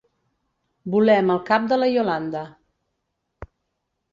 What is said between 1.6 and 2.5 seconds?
de la Iolanda.